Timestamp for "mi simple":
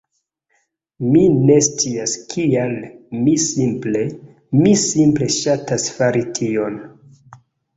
3.25-4.03, 4.63-5.29